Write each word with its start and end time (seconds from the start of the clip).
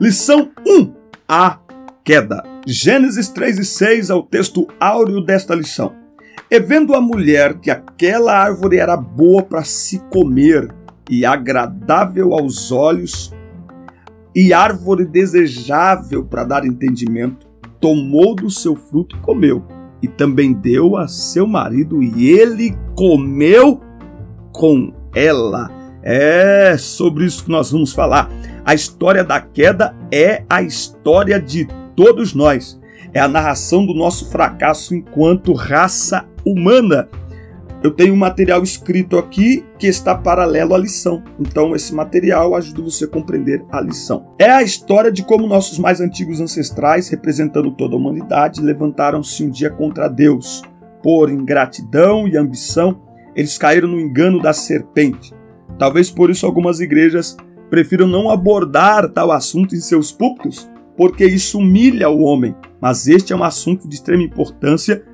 Lição 0.00 0.50
1: 0.66 0.92
A 1.28 1.58
queda. 2.02 2.42
Gênesis 2.66 3.28
3 3.28 3.58
e 3.60 3.64
6 3.64 4.10
é 4.10 4.14
o 4.14 4.22
texto 4.22 4.66
áureo 4.80 5.20
desta 5.20 5.54
lição. 5.54 5.92
E 6.50 6.58
vendo 6.58 6.94
a 6.94 7.00
mulher 7.00 7.54
que 7.60 7.70
aquela 7.70 8.36
árvore 8.36 8.78
era 8.78 8.96
boa 8.96 9.42
para 9.42 9.62
se 9.62 10.00
comer 10.10 10.74
e 11.08 11.24
agradável 11.24 12.34
aos 12.34 12.72
olhos, 12.72 13.32
e 14.34 14.52
árvore 14.52 15.04
desejável 15.04 16.24
para 16.24 16.44
dar 16.44 16.66
entendimento, 16.66 17.46
tomou 17.80 18.34
do 18.34 18.50
seu 18.50 18.74
fruto 18.74 19.16
e 19.16 19.20
comeu, 19.20 19.64
e 20.02 20.08
também 20.08 20.52
deu 20.52 20.96
a 20.96 21.06
seu 21.06 21.46
marido, 21.46 22.02
e 22.02 22.30
ele 22.30 22.76
comeu 22.96 23.80
com 24.52 24.92
ela. 25.14 25.70
É 26.02 26.76
sobre 26.76 27.24
isso 27.24 27.44
que 27.44 27.50
nós 27.50 27.70
vamos 27.70 27.92
falar. 27.92 28.28
A 28.64 28.74
história 28.74 29.22
da 29.22 29.40
queda 29.40 29.94
é 30.12 30.44
a 30.48 30.62
história 30.62 31.40
de 31.40 31.66
todos 31.94 32.34
nós. 32.34 32.80
É 33.12 33.20
a 33.20 33.28
narração 33.28 33.84
do 33.84 33.94
nosso 33.94 34.30
fracasso 34.30 34.94
enquanto 34.94 35.52
raça 35.52 36.24
humana 36.44 37.08
eu 37.84 37.90
tenho 37.90 38.14
um 38.14 38.16
material 38.16 38.62
escrito 38.62 39.18
aqui 39.18 39.62
que 39.78 39.86
está 39.86 40.14
paralelo 40.14 40.74
à 40.74 40.78
lição. 40.78 41.22
Então, 41.38 41.76
esse 41.76 41.94
material 41.94 42.54
ajuda 42.54 42.80
você 42.80 43.04
a 43.04 43.08
compreender 43.08 43.62
a 43.70 43.78
lição. 43.78 44.32
É 44.38 44.50
a 44.50 44.62
história 44.62 45.12
de 45.12 45.22
como 45.22 45.46
nossos 45.46 45.78
mais 45.78 46.00
antigos 46.00 46.40
ancestrais, 46.40 47.10
representando 47.10 47.70
toda 47.72 47.94
a 47.94 47.98
humanidade, 47.98 48.62
levantaram-se 48.62 49.44
um 49.44 49.50
dia 49.50 49.68
contra 49.68 50.08
Deus. 50.08 50.62
Por 51.02 51.30
ingratidão 51.30 52.26
e 52.26 52.38
ambição, 52.38 53.02
eles 53.36 53.58
caíram 53.58 53.88
no 53.88 54.00
engano 54.00 54.40
da 54.40 54.54
serpente. 54.54 55.34
Talvez 55.78 56.10
por 56.10 56.30
isso 56.30 56.46
algumas 56.46 56.80
igrejas 56.80 57.36
prefiram 57.74 58.06
não 58.06 58.30
abordar 58.30 59.08
tal 59.08 59.32
assunto 59.32 59.74
em 59.74 59.80
seus 59.80 60.12
púlpitos, 60.12 60.70
porque 60.96 61.26
isso 61.26 61.58
humilha 61.58 62.08
o 62.08 62.20
homem. 62.20 62.54
Mas 62.80 63.08
este 63.08 63.32
é 63.32 63.36
um 63.36 63.42
assunto 63.42 63.88
de 63.88 63.96
extrema 63.96 64.22
importância, 64.22 65.04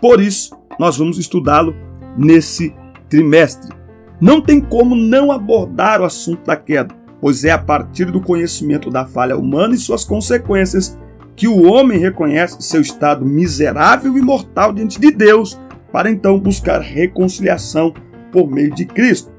por 0.00 0.20
isso 0.20 0.56
nós 0.78 0.98
vamos 0.98 1.18
estudá-lo 1.18 1.74
nesse 2.16 2.72
trimestre. 3.08 3.74
Não 4.20 4.40
tem 4.40 4.60
como 4.60 4.94
não 4.94 5.32
abordar 5.32 6.00
o 6.00 6.04
assunto 6.04 6.46
da 6.46 6.54
queda, 6.54 6.94
pois 7.20 7.44
é 7.44 7.50
a 7.50 7.58
partir 7.58 8.04
do 8.04 8.20
conhecimento 8.20 8.88
da 8.88 9.04
falha 9.04 9.36
humana 9.36 9.74
e 9.74 9.78
suas 9.78 10.04
consequências 10.04 10.96
que 11.34 11.48
o 11.48 11.64
homem 11.64 11.98
reconhece 11.98 12.62
seu 12.62 12.80
estado 12.80 13.26
miserável 13.26 14.16
e 14.16 14.22
mortal 14.22 14.72
diante 14.72 15.00
de 15.00 15.10
Deus, 15.10 15.60
para 15.90 16.08
então 16.08 16.38
buscar 16.38 16.80
reconciliação 16.80 17.92
por 18.30 18.48
meio 18.48 18.72
de 18.72 18.84
Cristo. 18.84 19.34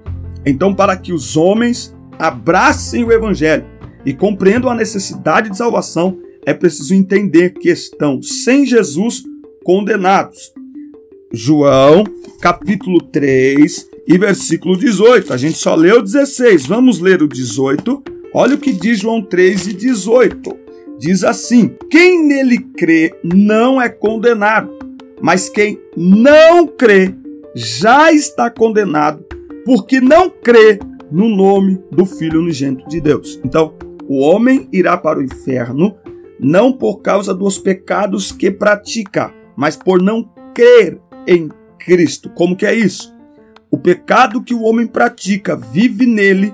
Então, 0.45 0.75
para 0.75 0.97
que 0.97 1.13
os 1.13 1.37
homens 1.37 1.96
abracem 2.19 3.03
o 3.03 3.11
Evangelho 3.11 3.65
e 4.05 4.13
compreendam 4.13 4.69
a 4.69 4.75
necessidade 4.75 5.49
de 5.49 5.57
salvação, 5.57 6.17
é 6.45 6.53
preciso 6.53 6.93
entender 6.93 7.51
que 7.51 7.69
estão 7.69 8.21
sem 8.21 8.65
Jesus 8.65 9.23
condenados. 9.63 10.53
João, 11.33 12.05
capítulo 12.39 13.01
3 13.01 13.89
e 14.07 14.17
versículo 14.17 14.77
18. 14.77 15.33
A 15.33 15.37
gente 15.37 15.57
só 15.57 15.75
leu 15.75 16.01
16, 16.01 16.65
vamos 16.65 16.99
ler 16.99 17.21
o 17.21 17.27
18. 17.27 18.01
Olha 18.33 18.55
o 18.55 18.57
que 18.57 18.71
diz 18.71 18.99
João 18.99 19.21
3 19.21 19.67
e 19.67 19.73
18. 19.73 20.55
Diz 20.97 21.23
assim: 21.23 21.75
Quem 21.89 22.25
nele 22.25 22.59
crê 22.59 23.13
não 23.23 23.81
é 23.81 23.89
condenado, 23.89 24.71
mas 25.21 25.49
quem 25.49 25.79
não 25.95 26.65
crê 26.65 27.13
já 27.53 28.11
está 28.11 28.49
condenado, 28.49 29.25
porque 29.65 29.99
não 29.99 30.29
crê 30.29 30.79
no 31.11 31.27
nome 31.27 31.81
do 31.91 32.05
Filho 32.05 32.39
unigênito 32.39 32.87
de 32.87 32.99
Deus. 32.99 33.39
Então, 33.43 33.73
o 34.07 34.19
homem 34.19 34.67
irá 34.71 34.97
para 34.97 35.19
o 35.19 35.23
inferno 35.23 35.95
não 36.39 36.71
por 36.71 37.01
causa 37.01 37.33
dos 37.33 37.57
pecados 37.57 38.31
que 38.31 38.51
pratica, 38.51 39.33
mas 39.55 39.75
por 39.75 40.01
não 40.01 40.29
crer 40.53 40.99
em 41.27 41.49
Cristo. 41.79 42.29
Como 42.29 42.55
que 42.55 42.65
é 42.65 42.73
isso? 42.73 43.15
O 43.69 43.77
pecado 43.77 44.43
que 44.43 44.53
o 44.53 44.61
homem 44.61 44.87
pratica, 44.87 45.55
vive 45.55 46.05
nele, 46.05 46.53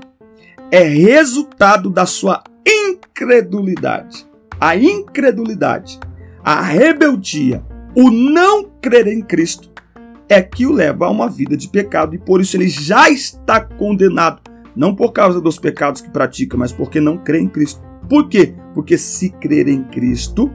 é 0.72 0.84
resultado 0.84 1.90
da 1.90 2.06
sua 2.06 2.44
incredulidade. 2.66 4.25
A 4.59 4.75
incredulidade, 4.75 6.00
a 6.44 6.62
rebeldia, 6.62 7.64
o 7.96 8.09
não 8.09 8.72
crer 8.81 9.08
em 9.08 9.22
Cristo 9.22 9.72
é 10.34 10.42
que 10.42 10.66
o 10.66 10.74
leva 10.74 11.06
a 11.06 11.10
uma 11.10 11.30
vida 11.30 11.56
de 11.56 11.70
pecado 11.70 12.16
e 12.16 12.18
por 12.18 12.42
isso 12.42 12.58
ele 12.58 12.68
já 12.68 13.10
está 13.10 13.62
condenado, 13.62 14.42
não 14.76 14.96
por 14.96 15.12
causa 15.12 15.40
dos 15.40 15.60
pecados 15.60 16.02
que 16.02 16.10
pratica, 16.10 16.58
mas 16.58 16.72
porque 16.72 17.00
não 17.00 17.18
crê 17.18 17.40
em 17.40 17.48
Cristo. 17.48 17.82
Por 18.10 18.28
quê? 18.28 18.54
Porque 18.74 18.98
se 18.98 19.30
crer 19.30 19.68
em 19.68 19.84
Cristo, 19.84 20.52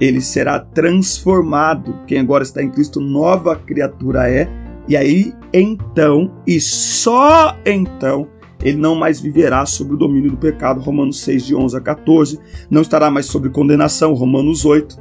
ele 0.00 0.20
será 0.20 0.58
transformado. 0.58 2.00
Quem 2.06 2.20
agora 2.20 2.42
está 2.42 2.62
em 2.62 2.70
Cristo, 2.70 3.00
nova 3.00 3.54
criatura 3.54 4.30
é. 4.30 4.48
E 4.88 4.96
aí, 4.96 5.34
então, 5.52 6.32
e 6.46 6.58
só 6.58 7.56
então, 7.66 8.26
ele 8.62 8.78
não 8.78 8.94
mais 8.94 9.20
viverá 9.20 9.64
sob 9.66 9.94
o 9.94 9.96
domínio 9.96 10.30
do 10.30 10.36
pecado. 10.36 10.80
Romanos 10.80 11.20
6, 11.20 11.46
de 11.46 11.54
11 11.54 11.76
a 11.76 11.80
14. 11.80 12.40
Não 12.70 12.82
estará 12.82 13.10
mais 13.10 13.26
sob 13.26 13.50
condenação. 13.50 14.14
Romanos 14.14 14.64
8. 14.64 14.96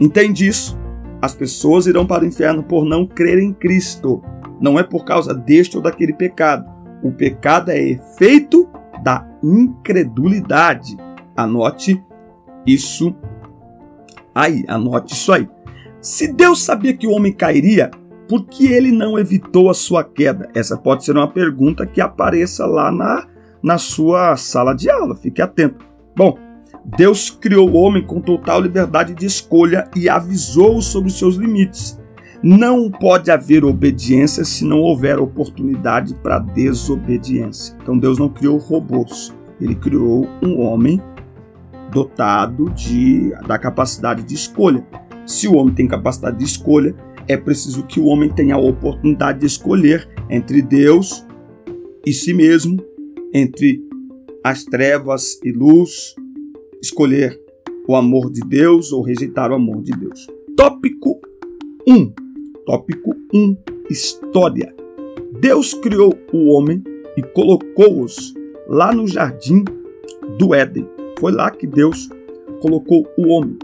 Entende 0.00 0.46
isso? 0.46 0.77
As 1.20 1.34
pessoas 1.34 1.86
irão 1.86 2.06
para 2.06 2.24
o 2.24 2.26
inferno 2.26 2.62
por 2.62 2.84
não 2.84 3.06
crer 3.06 3.38
em 3.38 3.52
Cristo. 3.52 4.22
Não 4.60 4.78
é 4.78 4.82
por 4.82 5.04
causa 5.04 5.34
deste 5.34 5.76
ou 5.76 5.82
daquele 5.82 6.12
pecado. 6.12 6.68
O 7.02 7.12
pecado 7.12 7.70
é 7.70 7.78
efeito 7.78 8.68
da 9.02 9.26
incredulidade. 9.42 10.96
Anote 11.36 12.02
isso 12.66 13.14
Aí, 14.38 14.64
anote 14.68 15.14
isso 15.14 15.32
aí. 15.32 15.48
Se 16.00 16.32
Deus 16.32 16.62
sabia 16.62 16.96
que 16.96 17.08
o 17.08 17.10
homem 17.10 17.32
cairia, 17.32 17.90
por 18.28 18.46
que 18.46 18.72
ele 18.72 18.92
não 18.92 19.18
evitou 19.18 19.68
a 19.68 19.74
sua 19.74 20.04
queda? 20.04 20.48
Essa 20.54 20.76
pode 20.76 21.04
ser 21.04 21.16
uma 21.16 21.26
pergunta 21.26 21.84
que 21.84 22.00
apareça 22.00 22.64
lá 22.64 22.92
na, 22.92 23.26
na 23.60 23.78
sua 23.78 24.36
sala 24.36 24.74
de 24.74 24.88
aula. 24.88 25.16
Fique 25.16 25.42
atento. 25.42 25.84
Bom, 26.14 26.38
Deus 26.96 27.28
criou 27.28 27.68
o 27.68 27.76
homem 27.76 28.02
com 28.02 28.20
total 28.20 28.62
liberdade 28.62 29.14
de 29.14 29.26
escolha 29.26 29.90
e 29.94 30.08
avisou-o 30.08 30.80
sobre 30.80 31.10
os 31.10 31.18
seus 31.18 31.34
limites. 31.36 32.00
Não 32.42 32.90
pode 32.90 33.30
haver 33.30 33.64
obediência 33.64 34.42
se 34.44 34.64
não 34.64 34.78
houver 34.80 35.18
oportunidade 35.18 36.14
para 36.14 36.38
desobediência. 36.38 37.76
Então 37.82 37.98
Deus 37.98 38.18
não 38.18 38.28
criou 38.28 38.56
robôs, 38.56 39.34
ele 39.60 39.74
criou 39.74 40.26
um 40.42 40.60
homem 40.60 41.02
dotado 41.92 42.70
de, 42.70 43.34
da 43.46 43.58
capacidade 43.58 44.22
de 44.22 44.34
escolha. 44.34 44.86
Se 45.26 45.46
o 45.46 45.56
homem 45.56 45.74
tem 45.74 45.86
capacidade 45.86 46.38
de 46.38 46.44
escolha, 46.44 46.94
é 47.26 47.36
preciso 47.36 47.84
que 47.84 48.00
o 48.00 48.06
homem 48.06 48.30
tenha 48.30 48.54
a 48.54 48.58
oportunidade 48.58 49.40
de 49.40 49.46
escolher 49.46 50.08
entre 50.30 50.62
Deus 50.62 51.26
e 52.06 52.12
si 52.14 52.32
mesmo, 52.32 52.82
entre 53.34 53.82
as 54.42 54.64
trevas 54.64 55.38
e 55.44 55.52
luz, 55.52 56.14
escolher 56.82 57.38
o 57.86 57.96
amor 57.96 58.30
de 58.30 58.40
Deus 58.40 58.92
ou 58.92 59.02
rejeitar 59.02 59.50
o 59.50 59.54
amor 59.54 59.82
de 59.82 59.92
Deus. 59.92 60.26
Tópico 60.56 61.20
1. 61.86 62.12
Tópico 62.66 63.14
1. 63.32 63.56
História. 63.88 64.74
Deus 65.40 65.72
criou 65.74 66.12
o 66.32 66.52
homem 66.52 66.82
e 67.16 67.22
colocou-os 67.22 68.34
lá 68.68 68.92
no 68.92 69.06
jardim 69.06 69.64
do 70.38 70.54
Éden. 70.54 70.86
Foi 71.18 71.32
lá 71.32 71.50
que 71.50 71.66
Deus 71.66 72.08
colocou 72.60 73.06
o 73.16 73.28
homem, 73.28 73.56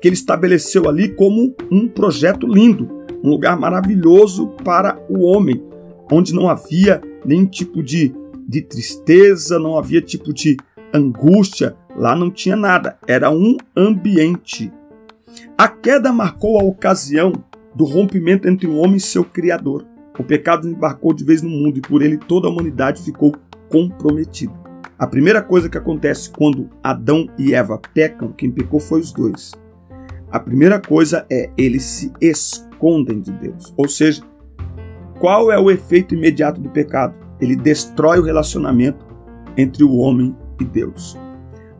que 0.00 0.08
ele 0.08 0.14
estabeleceu 0.14 0.88
ali 0.88 1.08
como 1.14 1.54
um 1.70 1.88
projeto 1.88 2.46
lindo, 2.46 2.88
um 3.22 3.30
lugar 3.30 3.58
maravilhoso 3.58 4.48
para 4.64 4.98
o 5.08 5.22
homem, 5.22 5.62
onde 6.10 6.34
não 6.34 6.48
havia 6.48 7.00
nenhum 7.24 7.46
tipo 7.46 7.82
de, 7.82 8.12
de 8.46 8.62
tristeza, 8.62 9.58
não 9.58 9.78
havia 9.78 10.00
tipo 10.00 10.32
de 10.32 10.56
angústia, 10.92 11.76
lá 12.00 12.16
não 12.16 12.30
tinha 12.30 12.56
nada, 12.56 12.96
era 13.06 13.30
um 13.30 13.58
ambiente. 13.76 14.72
A 15.56 15.68
queda 15.68 16.10
marcou 16.10 16.58
a 16.58 16.64
ocasião 16.64 17.30
do 17.74 17.84
rompimento 17.84 18.48
entre 18.48 18.66
o 18.66 18.76
homem 18.76 18.96
e 18.96 19.00
seu 19.00 19.22
Criador. 19.22 19.86
O 20.18 20.24
pecado 20.24 20.66
embarcou 20.66 21.12
de 21.12 21.22
vez 21.22 21.42
no 21.42 21.50
mundo 21.50 21.76
e 21.78 21.82
por 21.82 22.00
ele 22.00 22.16
toda 22.16 22.48
a 22.48 22.50
humanidade 22.50 23.02
ficou 23.02 23.34
comprometida. 23.68 24.52
A 24.98 25.06
primeira 25.06 25.42
coisa 25.42 25.68
que 25.68 25.76
acontece 25.76 26.30
quando 26.30 26.70
Adão 26.82 27.26
e 27.38 27.54
Eva 27.54 27.78
pecam, 27.92 28.32
quem 28.32 28.50
pecou 28.50 28.80
foi 28.80 29.00
os 29.00 29.12
dois. 29.12 29.52
A 30.30 30.40
primeira 30.40 30.80
coisa 30.80 31.26
é 31.30 31.50
eles 31.56 31.82
se 31.84 32.12
escondem 32.18 33.20
de 33.20 33.32
Deus. 33.32 33.74
Ou 33.76 33.88
seja, 33.88 34.22
qual 35.18 35.52
é 35.52 35.58
o 35.58 35.70
efeito 35.70 36.14
imediato 36.14 36.62
do 36.62 36.70
pecado? 36.70 37.18
Ele 37.38 37.56
destrói 37.56 38.18
o 38.18 38.24
relacionamento 38.24 39.04
entre 39.54 39.84
o 39.84 39.96
homem 39.96 40.34
e 40.58 40.64
Deus. 40.64 41.18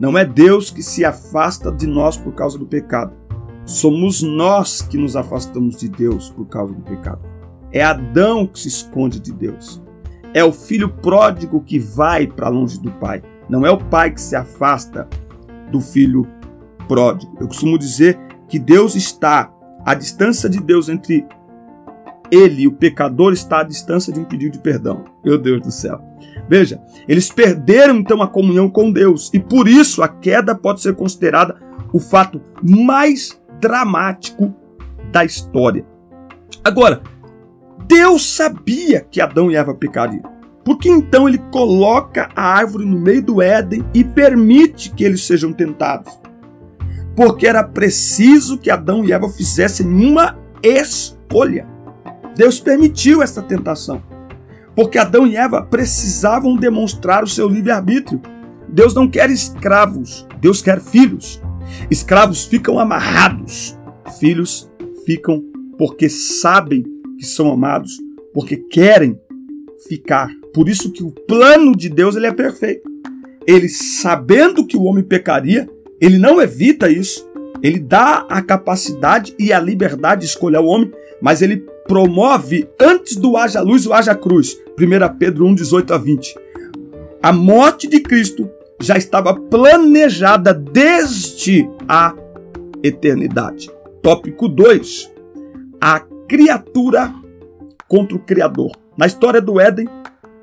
Não 0.01 0.17
é 0.17 0.25
Deus 0.25 0.71
que 0.71 0.81
se 0.81 1.05
afasta 1.05 1.71
de 1.71 1.85
nós 1.85 2.17
por 2.17 2.33
causa 2.33 2.57
do 2.57 2.65
pecado. 2.65 3.15
Somos 3.67 4.23
nós 4.23 4.81
que 4.81 4.97
nos 4.97 5.15
afastamos 5.15 5.77
de 5.77 5.87
Deus 5.87 6.27
por 6.31 6.47
causa 6.47 6.73
do 6.73 6.81
pecado. 6.81 7.21
É 7.71 7.83
Adão 7.83 8.47
que 8.47 8.59
se 8.59 8.67
esconde 8.67 9.19
de 9.19 9.31
Deus. 9.31 9.79
É 10.33 10.43
o 10.43 10.51
filho 10.51 10.89
pródigo 10.89 11.61
que 11.61 11.77
vai 11.77 12.25
para 12.25 12.49
longe 12.49 12.81
do 12.81 12.89
pai. 12.93 13.21
Não 13.47 13.63
é 13.63 13.69
o 13.69 13.77
pai 13.77 14.09
que 14.09 14.19
se 14.19 14.35
afasta 14.35 15.07
do 15.71 15.79
filho 15.79 16.27
pródigo. 16.87 17.37
Eu 17.39 17.47
costumo 17.47 17.77
dizer 17.77 18.19
que 18.49 18.57
Deus 18.57 18.95
está, 18.95 19.53
a 19.85 19.93
distância 19.93 20.49
de 20.49 20.59
Deus 20.59 20.89
entre 20.89 21.27
ele 22.31 22.63
e 22.63 22.67
o 22.67 22.71
pecador 22.71 23.33
está 23.33 23.59
à 23.59 23.63
distância 23.63 24.11
de 24.11 24.19
um 24.19 24.25
pedido 24.25 24.53
de 24.53 24.59
perdão. 24.61 25.05
Meu 25.23 25.37
Deus 25.37 25.61
do 25.61 25.69
céu. 25.69 26.10
Veja, 26.47 26.81
eles 27.07 27.31
perderam 27.31 27.97
então 27.97 28.21
a 28.21 28.27
comunhão 28.27 28.69
com 28.69 28.91
Deus 28.91 29.29
e 29.33 29.39
por 29.39 29.67
isso 29.67 30.03
a 30.03 30.07
queda 30.07 30.53
pode 30.53 30.81
ser 30.81 30.95
considerada 30.95 31.55
o 31.93 31.99
fato 31.99 32.41
mais 32.61 33.39
dramático 33.59 34.53
da 35.11 35.23
história. 35.23 35.85
Agora, 36.63 37.01
Deus 37.87 38.25
sabia 38.35 39.05
que 39.09 39.21
Adão 39.21 39.51
e 39.51 39.55
Eva 39.55 39.73
pecariam. 39.73 40.23
Por 40.63 40.77
que 40.77 40.89
então 40.89 41.27
ele 41.27 41.39
coloca 41.51 42.29
a 42.35 42.43
árvore 42.43 42.85
no 42.85 42.99
meio 42.99 43.23
do 43.23 43.41
Éden 43.41 43.83
e 43.93 44.03
permite 44.03 44.91
que 44.91 45.03
eles 45.03 45.25
sejam 45.25 45.51
tentados? 45.51 46.19
Porque 47.15 47.47
era 47.47 47.63
preciso 47.63 48.57
que 48.57 48.69
Adão 48.69 49.03
e 49.03 49.11
Eva 49.11 49.27
fizessem 49.27 49.87
uma 49.87 50.37
escolha. 50.63 51.67
Deus 52.35 52.59
permitiu 52.59 53.21
essa 53.21 53.41
tentação. 53.41 54.01
Porque 54.75 54.97
Adão 54.97 55.27
e 55.27 55.35
Eva 55.35 55.61
precisavam 55.61 56.55
demonstrar 56.55 57.23
o 57.23 57.27
seu 57.27 57.47
livre-arbítrio. 57.47 58.21
Deus 58.67 58.93
não 58.93 59.09
quer 59.09 59.29
escravos, 59.29 60.25
Deus 60.39 60.61
quer 60.61 60.79
filhos. 60.79 61.41
Escravos 61.89 62.45
ficam 62.45 62.79
amarrados, 62.79 63.77
filhos 64.19 64.69
ficam 65.05 65.43
porque 65.77 66.09
sabem 66.09 66.83
que 67.17 67.25
são 67.25 67.51
amados, 67.51 67.99
porque 68.33 68.57
querem 68.57 69.19
ficar. 69.87 70.29
Por 70.53 70.69
isso 70.69 70.91
que 70.91 71.03
o 71.03 71.11
plano 71.11 71.75
de 71.75 71.89
Deus 71.89 72.15
ele 72.15 72.27
é 72.27 72.33
perfeito. 72.33 72.89
Ele 73.47 73.67
sabendo 73.67 74.65
que 74.65 74.77
o 74.77 74.83
homem 74.83 75.03
pecaria, 75.03 75.67
ele 75.99 76.17
não 76.17 76.41
evita 76.41 76.89
isso. 76.89 77.27
Ele 77.63 77.79
dá 77.79 78.25
a 78.29 78.41
capacidade 78.41 79.35
e 79.37 79.53
a 79.53 79.59
liberdade 79.59 80.21
de 80.21 80.27
escolher 80.27 80.59
o 80.59 80.65
homem, 80.65 80.91
mas 81.21 81.41
ele 81.41 81.65
promove 81.87 82.69
antes 82.79 83.15
do 83.15 83.37
haja 83.37 83.61
luz 83.61 83.85
o 83.85 83.93
haja 83.93 84.15
cruz. 84.15 84.57
1 84.79 85.17
Pedro 85.17 85.45
1, 85.45 85.55
18 85.55 85.93
a 85.93 85.97
20. 85.97 86.35
A 87.21 87.31
morte 87.31 87.87
de 87.87 87.99
Cristo 87.99 88.49
já 88.79 88.97
estava 88.97 89.33
planejada 89.33 90.53
desde 90.53 91.69
a 91.87 92.15
eternidade. 92.83 93.69
Tópico 94.01 94.47
2. 94.47 95.11
A 95.79 95.99
criatura 96.27 97.13
contra 97.87 98.15
o 98.15 98.19
Criador. 98.19 98.71
Na 98.97 99.05
história 99.05 99.41
do 99.41 99.59
Éden, 99.59 99.87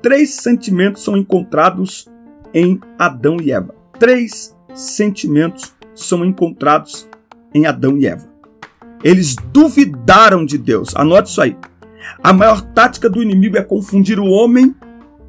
três 0.01 0.35
sentimentos 0.35 1.03
são 1.03 1.17
encontrados 1.17 2.07
em 2.53 2.79
Adão 2.97 3.37
e 3.41 3.51
Eva. 3.51 3.75
Três 3.99 4.55
sentimentos 4.73 5.75
são 5.93 6.23
encontrados 6.23 7.09
em 7.53 7.65
Adão 7.65 7.97
e 7.97 8.07
Eva. 8.07 8.28
Eles 9.03 9.35
duvidaram 9.51 10.45
de 10.45 10.57
Deus. 10.57 10.95
Anote 10.95 11.29
isso 11.29 11.41
aí. 11.41 11.55
A 12.23 12.33
maior 12.33 12.61
tática 12.61 13.09
do 13.09 13.21
inimigo 13.21 13.57
é 13.57 13.63
confundir 13.63 14.19
o 14.19 14.29
homem 14.29 14.75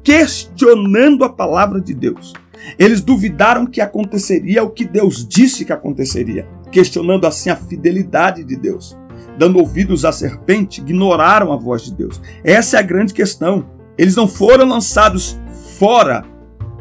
questionando 0.03 1.23
a 1.23 1.29
palavra 1.29 1.79
de 1.79 1.93
Deus. 1.93 2.33
Eles 2.77 3.01
duvidaram 3.01 3.65
que 3.65 3.81
aconteceria 3.81 4.63
o 4.63 4.69
que 4.69 4.85
Deus 4.85 5.27
disse 5.27 5.65
que 5.65 5.73
aconteceria, 5.73 6.47
questionando 6.71 7.25
assim 7.25 7.49
a 7.49 7.55
fidelidade 7.55 8.43
de 8.43 8.55
Deus. 8.55 8.97
Dando 9.37 9.59
ouvidos 9.59 10.05
à 10.05 10.11
serpente, 10.11 10.81
ignoraram 10.81 11.51
a 11.51 11.55
voz 11.55 11.83
de 11.83 11.93
Deus. 11.93 12.21
Essa 12.43 12.77
é 12.77 12.79
a 12.79 12.83
grande 12.83 13.13
questão. 13.13 13.65
Eles 13.97 14.15
não 14.15 14.27
foram 14.27 14.67
lançados 14.67 15.39
fora 15.77 16.25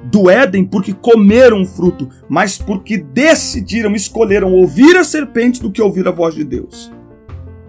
do 0.05 0.31
Éden 0.31 0.65
porque 0.65 0.93
comeram 0.93 1.63
o 1.63 1.67
fruto, 1.67 2.09
mas 2.29 2.59
porque 2.59 2.99
decidiram, 2.99 3.95
escolheram 3.95 4.53
ouvir 4.53 4.97
a 4.97 5.05
serpente 5.05 5.61
do 5.61 5.71
que 5.71 5.83
ouvir 5.83 6.07
a 6.09 6.13
voz 6.13 6.35
de 6.35 6.45
Deus. 6.45 6.93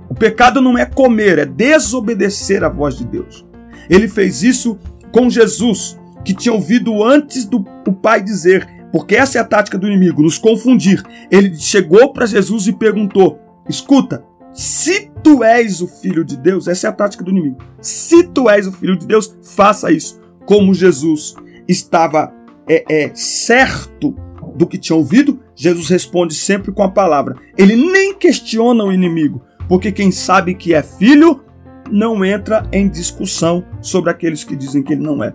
O 0.10 0.14
pecado 0.14 0.62
não 0.62 0.78
é 0.78 0.86
comer, 0.86 1.40
é 1.40 1.46
desobedecer 1.46 2.64
a 2.64 2.70
voz 2.70 2.98
de 2.98 3.06
Deus. 3.06 3.46
Ele 3.90 4.08
fez 4.08 4.44
isso 4.44 4.78
com 5.12 5.30
Jesus, 5.30 6.00
que 6.24 6.34
tinha 6.34 6.54
ouvido 6.54 7.04
antes 7.04 7.46
do 7.46 7.66
o 7.88 7.94
Pai 7.94 8.22
dizer, 8.22 8.68
porque 8.92 9.16
essa 9.16 9.38
é 9.38 9.42
a 9.42 9.46
tática 9.46 9.78
do 9.78 9.88
inimigo, 9.88 10.22
nos 10.22 10.38
confundir. 10.38 11.02
Ele 11.30 11.56
chegou 11.56 12.12
para 12.14 12.26
Jesus 12.26 12.68
e 12.68 12.74
perguntou: 12.74 13.40
Escuta, 13.68 14.24
se 14.54 15.10
tu 15.24 15.44
és 15.44 15.82
o 15.82 15.88
filho 15.88 16.26
de 16.26 16.36
Deus, 16.38 16.68
essa 16.68 16.88
é 16.88 16.90
a 16.90 16.94
tática 16.94 17.24
do 17.24 17.32
inimigo. 17.32 17.58
Se 17.80 18.24
tu 18.24 18.50
és 18.50 18.68
o 18.68 18.72
filho 18.72 18.98
de 18.98 19.08
Deus, 19.08 19.36
faça 19.42 19.92
isso. 19.92 20.20
Como 20.46 20.74
Jesus 20.74 21.36
estava 21.68 22.34
é, 22.68 22.84
é, 22.90 23.12
certo 23.14 24.16
do 24.56 24.68
que 24.68 24.78
tinha 24.78 24.96
ouvido, 24.96 25.40
Jesus 25.56 25.90
responde 25.90 26.34
sempre 26.34 26.72
com 26.72 26.84
a 26.84 26.92
palavra. 26.92 27.36
Ele 27.58 27.76
nem 27.76 28.14
questiona 28.14 28.84
o 28.84 28.92
inimigo, 28.92 29.42
porque 29.68 29.92
quem 29.92 30.12
sabe 30.12 30.56
que 30.56 30.74
é 30.74 30.82
filho 30.82 31.42
não 31.90 32.24
entra 32.24 32.68
em 32.72 32.88
discussão 32.88 33.64
sobre 33.82 34.10
aqueles 34.10 34.44
que 34.44 34.56
dizem 34.56 34.82
que 34.82 34.94
ele 34.94 35.04
não 35.04 35.24
é. 35.24 35.34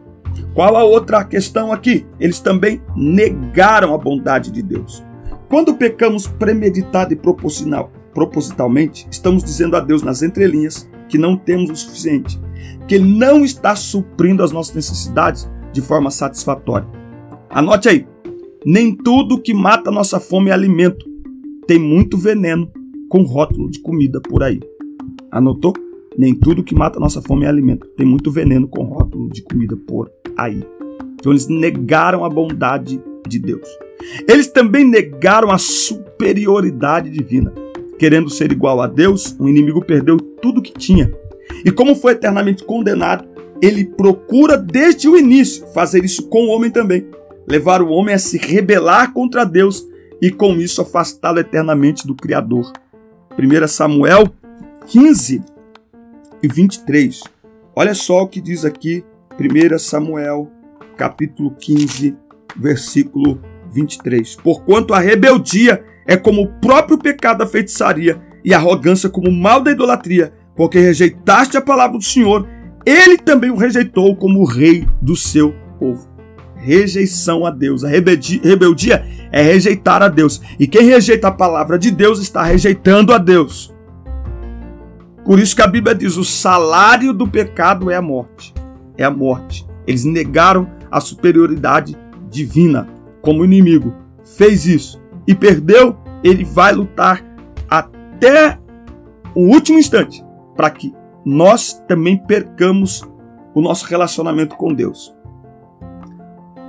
Qual 0.55 0.77
a 0.77 0.85
outra 0.85 1.25
questão 1.25 1.73
aqui? 1.73 2.07
Eles 2.19 2.41
também 2.41 2.83
negaram 2.95 3.95
a 3.95 3.99
bondade 3.99 4.51
de 4.51 4.63
Deus. 4.63 5.05
Quando 5.49 5.75
pecamos 5.75 6.27
premeditado 6.27 7.13
e 7.13 7.17
propositalmente, 7.17 9.07
estamos 9.11 9.45
dizendo 9.45 9.77
a 9.77 9.81
Deus 9.81 10.03
nas 10.03 10.23
entrelinhas 10.23 10.89
que 11.09 11.19
não 11.19 11.37
temos 11.37 11.71
o 11.71 11.77
suficiente, 11.77 12.41
que 12.89 12.97
Ele 12.97 13.17
não 13.17 13.45
está 13.45 13.77
suprindo 13.77 14.43
as 14.43 14.51
nossas 14.51 14.75
necessidades 14.75 15.49
de 15.77 15.83
forma 15.83 16.11
satisfatória. 16.11 16.89
Anote 17.51 17.89
aí: 17.89 18.07
nem 18.65 18.95
tudo 18.95 19.41
que 19.41 19.53
mata 19.53 19.91
nossa 19.91 20.19
fome 20.19 20.51
é 20.51 20.53
alimento. 20.53 21.07
Tem 21.67 21.79
muito 21.79 22.17
veneno 22.17 22.71
com 23.09 23.23
rótulo 23.23 23.71
de 23.71 23.81
comida 23.81 24.21
por 24.21 24.43
aí. 24.43 24.59
Anotou? 25.31 25.75
Nem 26.17 26.35
tudo 26.35 26.65
que 26.65 26.75
mata 26.75 26.99
nossa 26.99 27.21
fome 27.21 27.45
é 27.45 27.49
alimento. 27.49 27.87
Tem 27.89 28.07
muito 28.07 28.31
veneno 28.31 28.67
com 28.67 28.85
rótulo 28.85 29.29
de 29.29 29.43
comida 29.43 29.77
por 29.77 30.11
aí. 30.37 30.65
Então 31.15 31.31
eles 31.31 31.47
negaram 31.47 32.25
a 32.25 32.31
bondade 32.31 32.99
de 33.29 33.39
Deus. 33.39 33.69
Eles 34.27 34.49
também 34.49 34.85
negaram 34.85 35.51
a 35.51 35.59
superioridade 35.59 37.11
divina. 37.11 37.53
Querendo 37.99 38.31
ser 38.31 38.51
igual 38.51 38.81
a 38.81 38.87
Deus, 38.87 39.37
o 39.39 39.47
inimigo 39.49 39.85
perdeu 39.85 40.17
tudo 40.17 40.63
que 40.63 40.73
tinha. 40.73 41.13
E 41.65 41.71
como 41.71 41.95
foi 41.95 42.13
eternamente 42.13 42.65
condenado, 42.65 43.36
ele 43.63 43.85
procura 43.85 44.57
desde 44.57 45.09
o 45.09 45.17
início 45.17 45.67
fazer 45.69 46.05
isso 46.05 46.29
com 46.29 46.47
o 46.47 46.51
homem 46.51 46.71
também. 46.71 47.07
Levar 47.49 47.83
o 47.83 47.91
homem 47.91 48.15
a 48.15 48.19
se 48.19 48.39
rebelar 48.39 49.13
contra 49.13 49.45
Deus 49.45 49.87
e 50.21 50.31
com 50.31 50.55
isso 50.55 50.83
afastá-lo 50.83 51.39
eternamente 51.39 52.07
do 52.07 52.15
Criador. 52.15 52.73
1 53.39 53.69
Samuel 53.69 54.27
15, 54.87 55.43
e 56.43 56.49
23. 56.49 57.23
Olha 57.75 57.95
só 57.95 58.23
o 58.23 58.29
que 58.29 58.41
diz 58.41 58.65
aqui 58.65 59.05
1 59.39 59.79
Samuel, 59.79 60.51
capítulo 60.97 61.51
15, 61.59 62.17
versículo 62.57 63.41
23. 63.71 64.37
Porquanto 64.37 64.95
a 64.95 64.99
rebeldia 64.99 65.85
é 66.07 66.17
como 66.17 66.43
o 66.43 66.53
próprio 66.61 66.99
pecado 66.99 67.39
da 67.39 67.47
feitiçaria 67.47 68.21
e 68.45 68.55
a 68.55 68.59
arrogância 68.59 69.11
como 69.11 69.29
o 69.29 69.33
mal 69.33 69.61
da 69.61 69.73
idolatria, 69.73 70.33
porque 70.55 70.79
rejeitaste 70.79 71.57
a 71.57 71.61
palavra 71.61 71.99
do 71.99 72.05
Senhor, 72.05 72.49
ele 72.87 73.19
também 73.19 73.51
o 73.51 73.57
rejeitou 73.57 74.15
como 74.15 74.45
rei 74.45 74.87
do 75.03 75.17
seu 75.17 75.53
povo. 75.79 76.09
Rejeição 76.55 77.45
a 77.45 77.51
Deus. 77.51 77.85
A 77.85 77.89
rebeldia 77.89 79.05
é 79.33 79.43
rejeitar 79.43 80.03
a 80.03 80.09
Deus. 80.09 80.41
E 80.59 80.67
quem 80.67 80.87
rejeita 80.87 81.29
a 81.29 81.33
palavra 81.33 81.79
de 81.79 81.91
Deus 81.91 82.21
está 82.21 82.43
rejeitando 82.45 83.13
a 83.13 83.19
Deus. 83.19 83.75
Por 85.25 85.41
isso 85.41 85.57
que 85.57 85.63
a 85.63 85.67
Bíblia 85.67 85.95
diz: 85.95 86.17
o 86.17 86.25
salário 86.25 87.13
do 87.13 87.27
pecado 87.27 87.91
é 87.91 87.97
a 87.97 88.03
morte. 88.03 88.55
É 88.97 89.05
a 89.05 89.11
morte. 89.11 89.67
Eles 89.87 90.05
negaram 90.05 90.71
a 90.91 91.01
superioridade 91.01 91.97
divina 92.31 92.89
como 93.21 93.45
inimigo. 93.45 93.93
Fez 94.37 94.67
isso 94.67 95.01
e 95.27 95.35
perdeu, 95.35 95.97
ele 96.23 96.45
vai 96.45 96.73
lutar 96.73 97.25
até 97.69 98.59
o 99.35 99.43
último 99.53 99.79
instante 99.79 100.25
para 100.57 100.71
que 100.71 100.95
nós 101.27 101.83
também 101.89 102.17
percamos 102.17 103.03
o 103.53 103.61
nosso 103.61 103.85
relacionamento 103.87 104.55
com 104.55 104.73
Deus. 104.73 105.13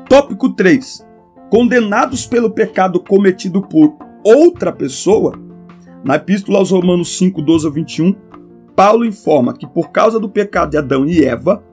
Tópico 0.09 0.49
3. 0.49 1.05
Condenados 1.51 2.25
pelo 2.25 2.49
pecado 2.49 2.99
cometido 2.99 3.61
por 3.61 3.95
outra 4.23 4.71
pessoa, 4.71 5.39
na 6.03 6.15
Epístola 6.15 6.57
aos 6.57 6.71
Romanos 6.71 7.19
5, 7.19 7.39
12 7.39 7.67
a 7.67 7.69
21, 7.69 8.15
Paulo 8.75 9.05
informa 9.05 9.53
que 9.53 9.67
por 9.67 9.91
causa 9.91 10.19
do 10.19 10.27
pecado 10.27 10.71
de 10.71 10.77
Adão 10.77 11.05
e 11.05 11.23
Eva, 11.23 11.63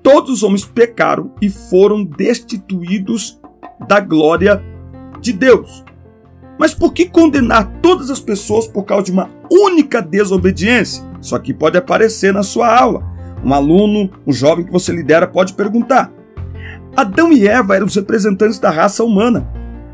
todos 0.00 0.30
os 0.30 0.42
homens 0.44 0.64
pecaram 0.64 1.32
e 1.42 1.50
foram 1.50 2.04
destituídos 2.04 3.40
da 3.88 3.98
glória 3.98 4.62
de 5.20 5.32
Deus. 5.32 5.84
Mas 6.58 6.74
por 6.74 6.92
que 6.92 7.06
condenar 7.06 7.70
todas 7.80 8.10
as 8.10 8.20
pessoas 8.20 8.66
por 8.66 8.84
causa 8.84 9.04
de 9.04 9.12
uma 9.12 9.30
única 9.50 10.02
desobediência? 10.02 11.04
Isso 11.20 11.36
aqui 11.36 11.54
pode 11.54 11.78
aparecer 11.78 12.32
na 12.32 12.42
sua 12.42 12.76
aula. 12.76 13.06
Um 13.44 13.54
aluno, 13.54 14.10
um 14.26 14.32
jovem 14.32 14.64
que 14.64 14.72
você 14.72 14.92
lidera 14.92 15.26
pode 15.26 15.54
perguntar. 15.54 16.12
Adão 16.96 17.32
e 17.32 17.46
Eva 17.46 17.76
eram 17.76 17.86
os 17.86 17.94
representantes 17.94 18.58
da 18.58 18.70
raça 18.70 19.04
humana. 19.04 19.48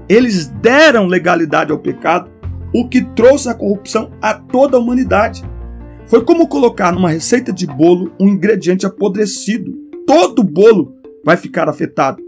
Eles 0.09 0.47
deram 0.47 1.07
legalidade 1.07 1.71
ao 1.71 1.79
pecado, 1.79 2.31
o 2.75 2.89
que 2.89 3.03
trouxe 3.03 3.49
a 3.49 3.55
corrupção 3.55 4.11
a 4.23 4.33
toda 4.33 4.77
a 4.77 4.81
humanidade. 4.81 5.45
Foi 6.07 6.25
como 6.25 6.49
colocar 6.49 6.93
numa 6.93 7.11
receita 7.11 7.53
de 7.53 7.67
bolo 7.67 8.13
um 8.19 8.29
ingrediente 8.29 8.87
apodrecido. 8.87 9.73
Todo 10.07 10.43
bolo 10.43 10.95
vai 11.25 11.37
ficar 11.37 11.69
afetado. 11.69 12.24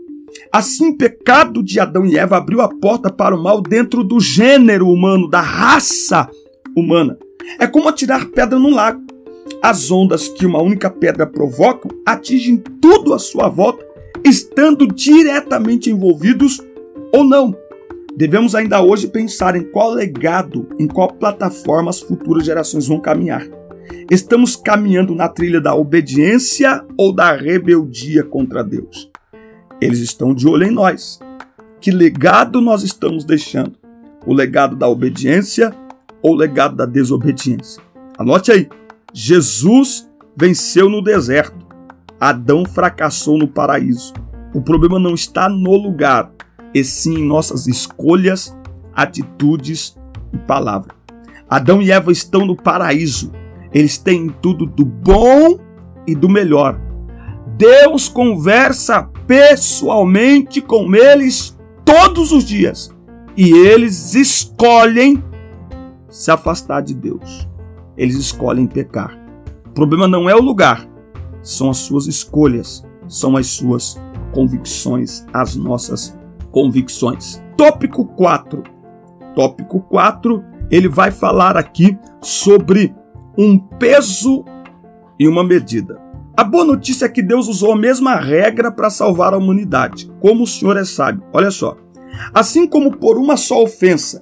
Assim, 0.53 0.91
o 0.91 0.97
pecado 0.97 1.63
de 1.63 1.79
Adão 1.81 2.07
e 2.07 2.17
Eva 2.17 2.37
abriu 2.37 2.61
a 2.61 2.69
porta 2.69 3.11
para 3.11 3.35
o 3.35 3.43
mal 3.43 3.61
dentro 3.61 4.03
do 4.03 4.21
gênero 4.21 4.89
humano, 4.89 5.29
da 5.29 5.41
raça 5.41 6.29
humana. 6.77 7.19
É 7.59 7.67
como 7.67 7.89
atirar 7.89 8.27
pedra 8.27 8.59
no 8.59 8.71
lago. 8.71 9.05
As 9.63 9.91
ondas 9.91 10.29
que 10.29 10.45
uma 10.45 10.61
única 10.61 10.91
pedra 10.91 11.27
provoca 11.27 11.89
atingem 12.05 12.57
tudo 12.81 13.15
à 13.15 13.19
sua 13.19 13.49
volta, 13.49 13.85
estando 14.25 14.87
diretamente 14.87 15.91
envolvidos 15.91 16.61
ou 17.13 17.25
não. 17.25 17.57
Devemos 18.17 18.55
ainda 18.55 18.81
hoje 18.81 19.09
pensar 19.09 19.55
em 19.57 19.63
qual 19.63 19.91
legado, 19.91 20.67
em 20.79 20.87
qual 20.87 21.13
plataforma 21.13 21.91
as 21.91 22.01
futuras 22.01 22.45
gerações 22.45 22.87
vão 22.89 22.99
caminhar. 22.99 23.47
Estamos 24.11 24.57
caminhando 24.57 25.15
na 25.15 25.29
trilha 25.29 25.61
da 25.61 25.75
obediência 25.75 26.85
ou 26.97 27.13
da 27.13 27.33
rebeldia 27.33 28.25
contra 28.25 28.65
Deus? 28.65 29.11
Eles 29.81 29.99
estão 30.01 30.35
de 30.35 30.49
olho 30.49 30.65
em 30.67 30.71
nós. 30.71 31.21
Que 31.81 31.91
legado 31.91 32.61
nós 32.61 32.83
estamos 32.83 33.25
deixando? 33.25 33.73
O 34.27 34.33
legado 34.33 34.75
da 34.75 34.89
obediência 34.89 35.75
ou 36.23 36.33
o 36.33 36.37
legado 36.37 36.75
da 36.75 36.87
desobediência? 36.87 37.83
Anote 38.19 38.51
aí. 38.51 38.69
Jesus 39.13 40.09
venceu 40.37 40.89
no 40.89 41.03
deserto. 41.03 41.67
Adão 42.19 42.65
fracassou 42.65 43.37
no 43.37 43.47
paraíso. 43.47 44.13
O 44.55 44.63
problema 44.63 44.99
não 44.99 45.15
está 45.15 45.49
no 45.49 45.77
lugar, 45.77 46.31
e 46.73 46.83
sim 46.83 47.19
em 47.19 47.27
nossas 47.27 47.67
escolhas, 47.67 48.57
atitudes 48.95 49.97
e 50.33 50.39
palavra. 50.39 50.95
Adão 51.49 51.83
e 51.83 51.91
Eva 51.91 52.11
estão 52.11 52.47
no 52.47 52.57
paraíso. 52.57 53.31
Eles 53.73 53.99
têm 53.99 54.29
tudo 54.41 54.65
do 54.65 54.85
bom 54.85 55.59
e 56.07 56.15
do 56.15 56.29
melhor. 56.29 56.81
Deus 57.57 58.09
conversa 58.09 59.11
pessoalmente 59.27 60.61
com 60.61 60.95
eles 60.95 61.57
todos 61.85 62.33
os 62.33 62.45
dias 62.45 62.95
e 63.37 63.53
eles 63.53 64.15
escolhem 64.15 65.23
se 66.09 66.31
afastar 66.31 66.81
de 66.81 66.95
Deus. 66.95 67.49
Eles 67.97 68.17
escolhem 68.17 68.67
pecar. 68.67 69.19
O 69.67 69.71
problema 69.71 70.09
não 70.09 70.29
é 70.29 70.35
o 70.35 70.41
lugar, 70.41 70.87
são 71.43 71.71
as 71.71 71.79
suas 71.79 72.07
escolhas, 72.07 72.85
são 73.07 73.37
as 73.37 73.47
suas 73.49 74.01
convicções, 74.33 75.27
as 75.33 75.55
nossas 75.55 76.17
convicções. 76.51 77.43
Tópico 77.57 78.05
4. 78.05 78.63
Tópico 79.35 79.81
4, 79.81 80.43
ele 80.71 80.89
vai 80.89 81.11
falar 81.11 81.57
aqui 81.57 81.97
sobre 82.23 82.95
um 83.37 83.59
peso 83.59 84.45
e 85.19 85.29
uma 85.29 85.45
medida. 85.45 86.01
A 86.37 86.45
boa 86.45 86.67
notícia 86.67 87.07
é 87.07 87.09
que 87.09 87.23
Deus 87.23 87.49
usou 87.49 87.73
a 87.73 87.79
mesma 87.79 88.15
regra 88.17 88.71
para 88.71 88.91
salvar 88.91 89.33
a 89.33 89.39
humanidade. 89.39 90.13
Como 90.21 90.45
o 90.45 90.47
Senhor 90.47 90.77
é 90.77 90.85
sábio. 90.85 91.25
Olha 91.33 91.51
só. 91.51 91.79
Assim 92.35 92.67
como 92.67 92.95
por 92.95 93.17
uma 93.17 93.39
só 93.39 93.63
ofensa 93.63 94.21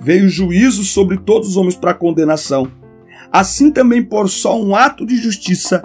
veio 0.00 0.26
juízo 0.26 0.82
sobre 0.82 1.18
todos 1.18 1.50
os 1.50 1.56
homens 1.58 1.76
para 1.76 1.92
condenação, 1.92 2.66
assim 3.30 3.70
também 3.70 4.02
por 4.02 4.30
só 4.30 4.58
um 4.58 4.74
ato 4.74 5.04
de 5.04 5.18
justiça 5.18 5.82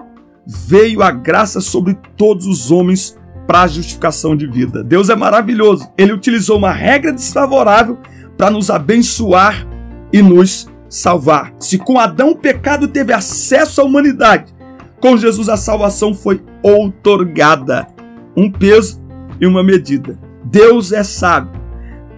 veio 0.48 1.04
a 1.04 1.12
graça 1.12 1.60
sobre 1.60 1.98
todos 2.16 2.46
os 2.46 2.72
homens 2.72 3.18
para 3.46 3.64
a 3.64 3.68
justificação 3.68 4.34
de 4.34 4.48
vida. 4.48 4.82
Deus 4.82 5.10
é 5.10 5.16
maravilhoso. 5.16 5.90
Ele 5.98 6.14
utilizou 6.14 6.58
uma 6.58 6.72
regra 6.72 7.12
desfavorável 7.12 7.98
para 8.38 8.50
nos 8.50 8.70
abençoar 8.70 9.68
e 10.14 10.22
nos 10.22 10.70
salvar. 10.88 11.54
Se 11.60 11.78
com 11.78 12.00
Adão 12.00 12.30
o 12.30 12.38
pecado 12.38 12.88
teve 12.88 13.12
acesso 13.12 13.82
à 13.82 13.84
humanidade, 13.84 14.55
com 15.06 15.16
Jesus 15.18 15.50
a 15.50 15.56
salvação 15.56 16.16
foi 16.16 16.42
outorgada. 16.64 17.86
Um 18.36 18.52
peso 18.52 19.00
e 19.40 19.46
uma 19.46 19.64
medida. 19.64 20.20
Deus 20.44 20.92
é 20.92 21.04
sábio. 21.04 21.62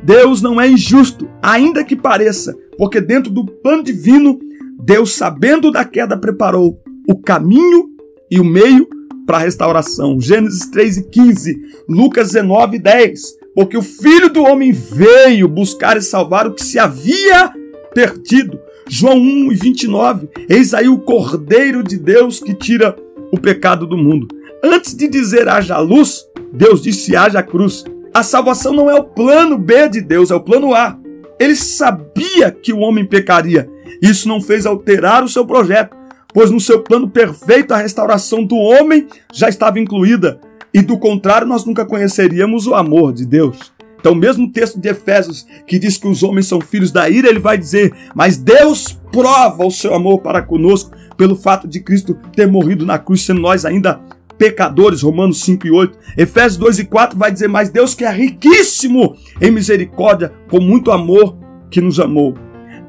Deus 0.02 0.42
não 0.42 0.62
é 0.62 0.70
injusto, 0.70 1.30
ainda 1.42 1.84
que 1.84 1.98
pareça, 1.98 2.56
porque 2.78 3.02
dentro 3.02 3.30
do 3.30 3.46
plano 3.46 3.84
divino, 3.84 4.40
Deus, 4.80 5.12
sabendo 5.16 5.70
da 5.70 5.84
queda, 5.84 6.16
preparou 6.16 6.80
o 7.06 7.20
caminho 7.20 7.90
e 8.32 8.40
o 8.40 8.46
meio 8.46 8.88
para 9.26 9.36
a 9.36 9.42
restauração. 9.42 10.22
Gênesis 10.22 10.70
3 10.70 10.98
e 11.00 11.10
15, 11.10 11.62
Lucas 11.90 12.32
19 12.32 12.78
e 12.78 12.80
10. 12.80 13.22
Porque 13.54 13.76
o 13.76 13.82
Filho 13.82 14.30
do 14.30 14.44
Homem 14.44 14.72
veio 14.72 15.50
buscar 15.50 15.98
e 15.98 16.02
salvar 16.02 16.48
o 16.48 16.54
que 16.54 16.64
se 16.64 16.80
havia 16.80 17.54
perdido. 17.94 18.58
João 18.90 19.18
1 19.18 19.52
e 19.52 19.56
29. 19.56 20.30
Eis 20.50 20.74
aí 20.74 20.88
o 20.88 21.00
Cordeiro 21.00 21.84
de 21.84 21.98
Deus 21.98 22.40
que 22.40 22.54
tira 22.54 22.96
o 23.32 23.40
pecado 23.40 23.86
do 23.86 23.98
mundo. 23.98 24.28
Antes 24.64 24.96
de 24.96 25.08
dizer 25.08 25.48
haja 25.48 25.78
luz, 25.80 26.26
Deus 26.52 26.82
disse 26.82 27.16
haja 27.16 27.44
cruz. 27.44 27.84
A 28.14 28.24
salvação 28.24 28.74
não 28.74 28.90
é 28.90 28.96
o 28.96 29.04
plano 29.04 29.58
B 29.58 29.90
de 29.90 30.02
Deus, 30.02 30.32
é 30.32 30.36
o 30.36 30.42
plano 30.42 30.74
A. 30.74 30.98
Ele 31.40 31.56
sabia 31.56 32.52
que 32.52 32.74
o 32.74 32.80
homem 32.80 33.06
pecaria. 33.06 33.70
Isso 34.02 34.28
não 34.28 34.42
fez 34.42 34.66
alterar 34.66 35.24
o 35.24 35.30
seu 35.30 35.46
projeto, 35.46 35.96
pois 36.34 36.50
no 36.50 36.60
seu 36.60 36.82
plano 36.82 37.10
perfeito 37.10 37.74
a 37.74 37.78
restauração 37.78 38.44
do 38.44 38.56
homem 38.56 39.08
já 39.32 39.50
estava 39.50 39.80
incluída. 39.80 40.40
E 40.74 40.82
do 40.82 40.98
contrário, 40.98 41.48
nós 41.48 41.66
nunca 41.66 41.86
conheceríamos 41.86 42.68
o 42.68 42.74
amor 42.74 43.14
de 43.14 43.26
Deus. 43.26 43.72
Então, 44.00 44.14
mesmo 44.14 44.46
o 44.46 44.52
texto 44.52 44.80
de 44.80 44.90
Efésios 44.90 45.46
que 45.66 45.80
diz 45.80 45.98
que 45.98 46.08
os 46.08 46.24
homens 46.24 46.48
são 46.48 46.62
filhos 46.62 46.92
da 46.92 47.10
ira, 47.10 47.30
ele 47.30 47.40
vai 47.40 47.58
dizer: 47.58 47.94
Mas 48.16 48.38
Deus 48.38 49.00
prova 49.12 49.66
o 49.66 49.72
seu 49.72 49.94
amor 49.94 50.22
para 50.22 50.42
conosco 50.42 50.92
pelo 51.16 51.36
fato 51.36 51.68
de 51.68 51.80
Cristo 51.80 52.18
ter 52.36 52.48
morrido 52.48 52.86
na 52.86 53.00
cruz, 53.00 53.22
sendo 53.22 53.42
nós 53.42 53.66
ainda 53.66 54.00
pecadores, 54.38 55.02
Romanos 55.02 55.42
5 55.42 55.68
e 55.68 55.72
8. 55.72 55.98
Efésios 56.16 56.58
2 56.58 56.80
e 56.80 56.86
4 56.86 57.18
vai 57.18 57.32
dizer: 57.32 57.48
Mas 57.48 57.70
Deus 57.70 57.94
que 57.94 58.06
é 58.06 58.12
riquíssimo 58.12 59.16
em 59.42 59.52
misericórdia, 59.52 60.32
com 60.50 60.60
muito 60.60 60.92
amor 60.92 61.38
que 61.70 61.82
nos 61.82 62.00
amou. 62.00 62.36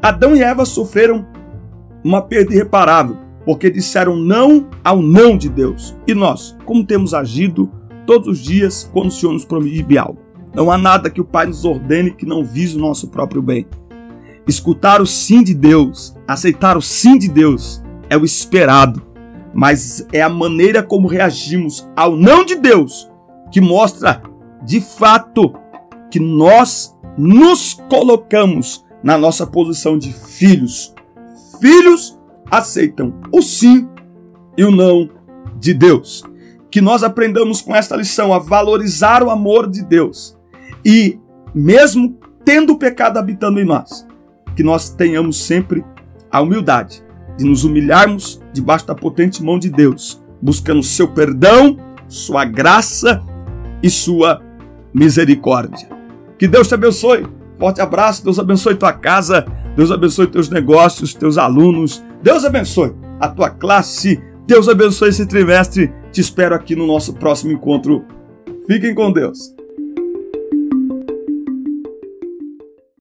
Adão 0.01 0.37
e 0.37 0.43
Eva 0.43 0.65
sofreram 0.65 1.27
uma 2.05 2.23
perda 2.23 2.55
irreparável, 2.55 3.17
porque 3.45 3.71
disseram 3.71 4.17
não 4.17 4.69
ao 4.85 5.03
não 5.03 5.37
de 5.37 5.49
Deus. 5.49 5.97
E 6.07 6.15
nós, 6.15 6.57
como 6.65 6.85
temos 6.85 7.15
agido 7.15 7.71
todos 8.07 8.29
os 8.29 8.39
dias 8.39 8.89
quando 8.93 9.09
o 9.09 9.11
Senhor 9.11 9.33
nos 9.33 9.45
proíbe 9.45 9.99
algo? 9.99 10.28
Não 10.55 10.71
há 10.71 10.79
nada 10.79 11.11
que 11.11 11.21
o 11.21 11.25
Pai 11.25 11.47
nos 11.47 11.65
ordene 11.65 12.11
que 12.11 12.27
não 12.27 12.45
vise 12.45 12.77
o 12.77 12.81
nosso 12.81 13.09
próprio 13.09 13.43
bem. 13.43 13.67
Escutar 14.47 15.01
o 15.01 15.07
sim 15.07 15.43
de 15.43 15.55
Deus, 15.55 16.17
aceitar 16.27 16.77
o 16.77 16.83
sim 16.83 17.19
de 17.19 17.29
Deus, 17.29 17.83
é 18.09 18.17
o 18.17 18.25
esperado, 18.25 19.03
mas 19.53 20.07
é 20.13 20.23
a 20.23 20.29
maneira 20.29 20.83
como 20.83 21.07
reagimos 21.07 21.89
ao 21.95 22.17
não 22.17 22.45
de 22.45 22.55
Deus 22.55 23.11
que 23.51 23.61
mostra 23.61 24.23
de 24.65 24.81
fato 24.81 25.55
que 26.11 26.19
nós 26.19 26.97
nos 27.17 27.75
colocamos 27.91 28.85
na 29.03 29.19
nossa 29.19 29.47
posição 29.47 29.99
de 29.99 30.13
filhos. 30.13 30.95
Filhos 31.61 32.19
aceitam 32.51 33.15
o 33.31 33.43
sim 33.43 33.89
e 34.57 34.65
o 34.65 34.71
não 34.71 35.11
de 35.59 35.75
Deus. 35.75 36.25
Que 36.71 36.81
nós 36.81 37.03
aprendamos 37.03 37.61
com 37.61 37.75
esta 37.75 37.97
lição 37.97 38.33
a 38.33 38.39
valorizar 38.39 39.23
o 39.23 39.31
amor 39.31 39.69
de 39.69 39.83
Deus 39.83 40.38
e 40.85 41.19
mesmo 41.55 42.19
tendo 42.45 42.73
o 42.73 42.79
pecado 42.79 43.19
habitando 43.19 43.61
em 43.61 43.65
nós, 43.65 44.07
que 44.57 44.63
nós 44.63 44.91
tenhamos 44.91 45.43
sempre 45.45 45.85
a 46.31 46.41
humildade 46.41 47.03
de 47.37 47.45
nos 47.45 47.65
humilharmos 47.65 48.41
debaixo 48.53 48.87
da 48.87 48.95
potente 48.95 49.43
mão 49.43 49.59
de 49.59 49.71
Deus, 49.71 50.23
buscando 50.43 50.83
seu 50.83 51.09
perdão, 51.09 51.77
sua 52.09 52.45
graça 52.45 53.23
e 53.83 53.89
sua 53.89 54.43
misericórdia. 54.93 55.89
Que 56.39 56.49
Deus 56.49 56.69
te 56.69 56.75
abençoe. 56.75 57.27
Forte 57.59 57.81
abraço, 57.81 58.25
Deus 58.25 58.39
abençoe 58.39 58.77
tua 58.77 58.93
casa, 58.93 59.45
Deus 59.77 59.91
abençoe 59.91 60.29
teus 60.29 60.49
negócios, 60.49 61.13
teus 61.13 61.37
alunos, 61.37 62.05
Deus 62.23 62.45
abençoe 62.45 62.95
a 63.21 63.29
tua 63.29 63.51
classe, 63.51 64.23
Deus 64.47 64.69
abençoe 64.69 65.09
esse 65.09 65.27
trimestre. 65.27 65.93
Te 66.13 66.21
espero 66.21 66.55
aqui 66.55 66.75
no 66.75 66.87
nosso 66.87 67.15
próximo 67.15 67.53
encontro. 67.53 68.05
Fiquem 68.67 68.95
com 68.95 69.13
Deus. 69.13 69.58